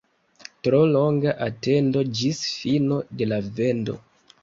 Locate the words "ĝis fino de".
2.23-3.33